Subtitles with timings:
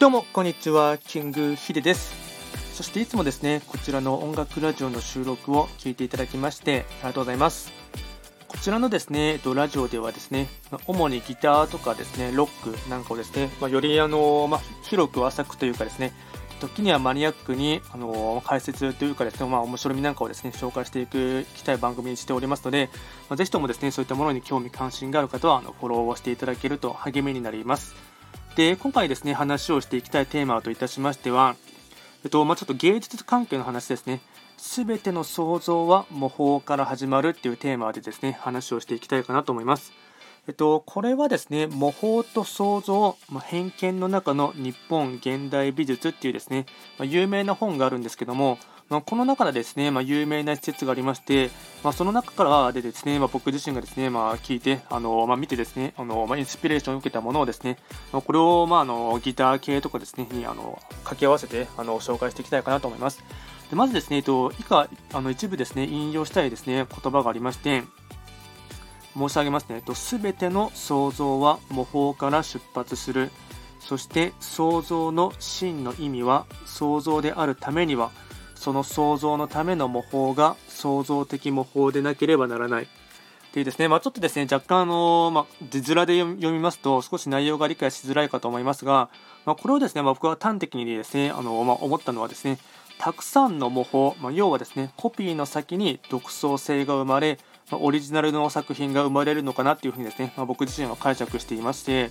[0.00, 0.96] どうもこんにちは。
[0.96, 2.14] キングヒデです。
[2.72, 7.70] そしていつもですねこちらの音楽ラジオの収録を聞いていただきましてありがとうございます。
[8.48, 10.48] こちらのですねえっとラジオではですね
[10.86, 16.14] 主にギターとかですねロックなんかをですね、まあ、よりあの、まあ、広く浅くというかですね
[16.60, 22.88] 時にはマニアックに、あの解説というかですね、まあ、面白みなんかをですね紹介していくきたい番組にしておりますので、
[23.28, 27.94] まあ、ぜひともですねそういったものに興味関心がある方はあのフォローをしていただけると励みになります。
[28.60, 31.56] で今回ですね話をしていきたいテーマといたしましては、
[32.24, 34.20] えっとまあ、ちょっと芸術関係の話ですね。
[34.58, 39.94] すべての創造は模倣から始まるっていうテーマでですね話をしていきたいかなと思います。
[40.46, 46.66] えっと、これはですね模倣と創造、ま、偏見の中の日本現代美術っていうですね、
[46.98, 48.58] まあ、有名な本があるんですけども、
[48.90, 51.50] まあ、この中でですね、まあ、有名な施設がありまして、
[51.84, 57.78] まあ、その中からでですね、まあ、僕自身がですね、まあ、聞いて、あのまあ、見てですね、あのまあ、インスピレーションを受けたものをですね、
[58.12, 63.22] まあ、これを、まあ、あのギター系とかですね、にあの掛け合わせてあの紹介していきたいかなと思います。
[63.70, 67.84] でまずですね、えっと、以下あの一部ですね、引用したいですね、言葉がありまして、
[69.16, 73.30] 申し上げますね、すべての創造は模倣から出発する。
[73.78, 78.10] そして創造の真の意味は創造であるためには
[78.60, 82.84] その創造のための模倣が創造的模倣でなければならない。
[82.84, 82.86] っ
[83.52, 89.08] ていうですね、まあ、ちょっとですね、若干あの、まあ、字面で読みますと少し内容が理解しづらいかと思いますが、
[89.46, 92.58] まあ、これをですね、まあ、僕は端的にですね、あの、まあ、思ったのはですね、
[92.98, 97.38] たくさんの模倣、まあ、要はですね、コピーの先に独創性が生まれ、
[97.72, 102.10] オリジナルの作品が生まれるのかなっていうふうにですね、まあ、僕自身は解釈していまして、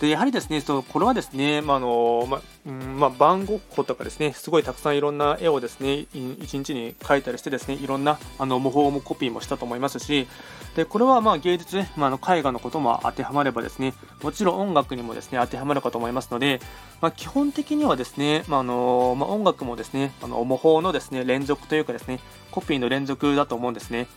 [0.00, 10.26] でやはりですね、そうこれはですね、まあのまうんまあ、番号庫とかですね、すごいたくさんいろんな絵をですね、1日に描いたりしてですね、いろんなあの模倣もコピーもしたと思いますし、
[10.74, 16.60] でこれはまあ芸術、ねまあ、の絵画のことも当てはまればですね、もちろん音楽にもですね当てはまるかと思いますので、
[17.00, 24.08] まあ、基本的にはですね、まあのまあ、音楽もですね、あの模倣のですね連続というかですね、コピーの連続だと思うんですね。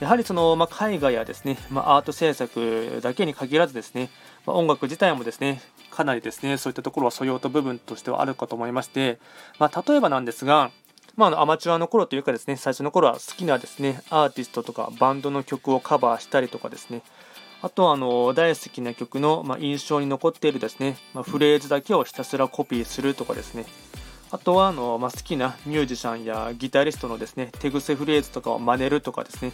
[0.00, 4.10] やはりその、まあ、絵画やですね、まあ、アート制作だけに限らずですね、
[4.46, 9.18] まあ、音楽自体もですね、かなりですね、そういったところは素養と部分としてはあるかと思いまして、
[9.58, 10.70] まあ、例えばなんですが、
[11.16, 17.02] まあ、アマチュアの頃というかですね、最初の頃は好きなですね、アーティストとかバンドの曲をカバーしたりとかですね、
[17.60, 23.66] あとはあの大好きな曲の、ま印象に残っているですね、まフレーズだけをひたすらコピーするとかですね、
[24.30, 29.52] あとはあの、ま好きなミュージシャンやギタリストのですね手癖フレーズとかを真似るとかですね、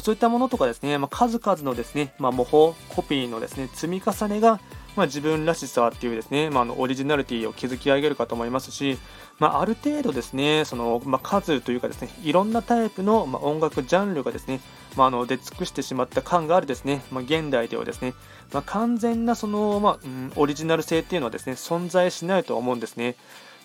[0.00, 4.60] そういったものとかですね、まあ、数々のですね、まあ、模倣、コピーのですね、積み重ねが、
[4.96, 8.98] まあ、自分らしさっていうですね、まあ、のオリジナリティを築き上げるかと思いますし、
[9.38, 14.60] まあ、ある程度ですね、その、ま、数というかですね、いろんなタイプの、ま、音楽ジャンルがですね、
[14.96, 18.14] まあ、の出尽くしてしまった感があるですね、ま、現代ではですね、
[18.52, 23.16] ま、完全なその、まうん、オリジナル性っていうのはですね、存在しないと思うんですね。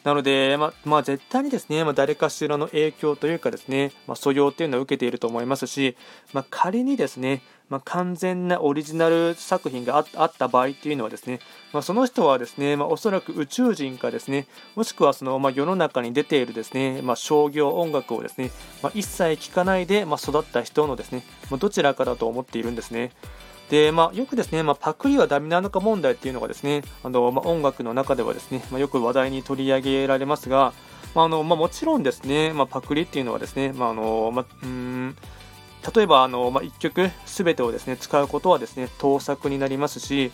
[0.03, 5.96] なので、ままあ、絶対にですね、まあ、誰かしらの影響というかですね、まあ、素養というのは受けていると思いますし、
[6.34, 11.40] まあ、仮にですね、まあ完全なオリジナル作品があった場合っていうのはですね、
[11.72, 18.52] まあその人はですね、まあおそらく宇宙人かですね、もしくはその、まあ世の中に出ているですね、まあ商業音楽をですね、
[18.84, 23.12] まあ一切聴かないで、まあ育った人のですね、まあどちらかだと思っているんですね。
[23.69, 30.74] で、まあ、よくですね、まあ、パクリはダメなのか問題っていうのがですね、あのまあ、音楽の中ではですね、まあよく話題に取り上げられますが、
[31.16, 35.16] まあのまあもちろんですね、まあパクリっていうのはですね、まあのまあうん
[35.96, 40.31] 例えばあの、まあ1曲すべてをですね使うことはですね盗作になりますし、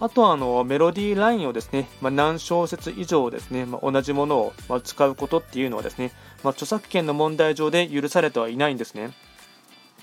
[0.00, 6.12] あとはあのメロディーラインをですね、まあ何小節以上ですね、まあ同じものを、ま使うことっていうのはですね、
[6.42, 9.12] まあ著作権の問題上で許されてはいないんですね。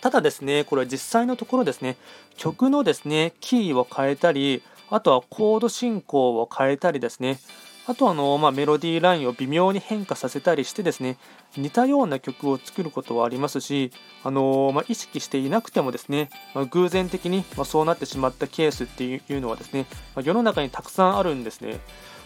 [0.06, 1.98] ただですね、これは実際のところですね、
[2.38, 4.62] 曲のですね、キーを変えたり、
[4.92, 7.40] あとはコード進行を変えたりですね、
[7.88, 11.18] あとあの、まあ、メロディーラインを微妙に変化させたりしてですね、
[11.58, 13.92] 似たような曲を作ることはありますし、
[14.24, 21.80] あのまあ、意識していなくてもですね、まあ、偶然的に、まそうなってしまったケースっていうのはですね、ま世の中にたくさんあるんですね。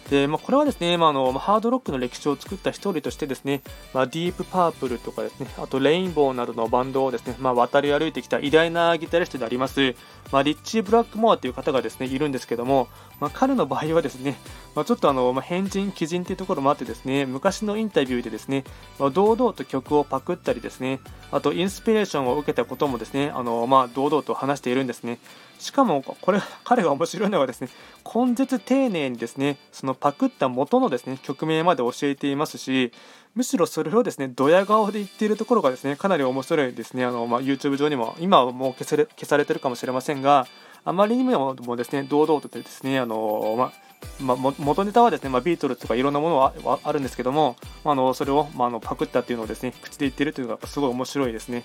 [0.10, 3.62] で、まあ、これはですね、まあ、あのハードロックの歴史を作った一人としてですね、
[3.94, 9.96] まあ、ディープパープルとかですね、あとレインボーなどのバンドをですね、まあ、渡り歩いてきた偉大なギタリストであります、
[10.32, 12.88] まあ、リッチー・ブラックモアという方がですね、いるんですけども、
[13.20, 14.36] まあ、彼の場合はですね、
[14.76, 18.64] まあ、ちょっとあの、まあ、変人、鬼人というところもあってですね、昔のインタビューでですね、
[18.98, 21.00] まあ、堂々と曲をパクったりですね、
[21.32, 25.20] あとインスピレーションを受けたこともですね、あのまあ、堂々と話しているんですね。
[25.60, 27.70] しかも、これ、彼が面白いのはですね、
[28.16, 32.94] 根絶丁寧にですね、そのパクった元のですね、曲名まで教えていますし、
[33.36, 37.04] むしろそれをですね、ドヤ顔で言っているところがですね、かなり面白いですね。
[37.04, 40.48] あの、まあ、YouTube 上にも、今はもう消され消されてるかもしれませんが、
[40.90, 43.72] あまりにもですね堂々とですねあの、
[44.20, 51.64] まま、元ネタはですね、まあ、ビートルズとかいろんなものはあるんですけども、まあのそれを、まあ、のパクったっていうのをですね口で言ってるというのがすごい面白いですね。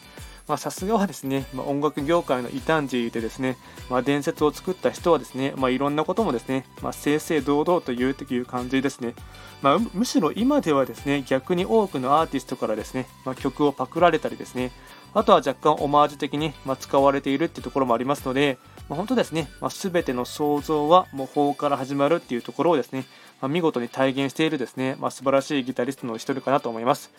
[0.58, 3.56] さすがはですね、まあ、音楽業界の異端児でですね、
[3.88, 9.14] まあ、伝説を作った人はですね、まあ、いろんなこともですね、まあ、正々堂々と言うという感じですね、
[9.62, 14.70] まあ、むしろ今ではですね逆に多くのアーティストからですね、まあ、曲をパクられたりですね
[15.14, 23.06] あとは若干オマージュ的に、ま、使われているっていうところもありますので、まあ、本当ですね、まあ、全ての創造は模倣から始まるっていうところをですね、
[23.40, 27.10] まあ、見事に体現しているですね、まあ、素晴らしいギタリストの一人かなと思います。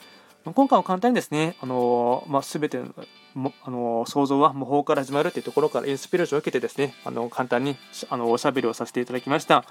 [0.53, 2.79] 今回は簡単にですね、あのまあ、全て
[3.33, 7.77] もあの想像は模倣から始まるというところからインスピレーションを受けてですね、あの簡単に
[8.11, 9.65] あのおしゃべりをさせていただきました。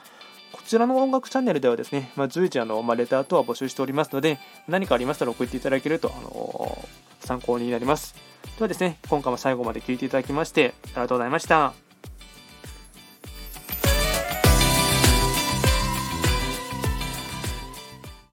[0.53, 6.89] こちらの音楽チャンネルではですね、まあ、随時あの、まあ、レター等は募集しておりますので、何かありましたら送っていただけると、あの
[7.21, 8.17] 参考になります。
[8.59, 11.84] ではですね、今回も最後まで聴いていただきまして、ありがとうございました。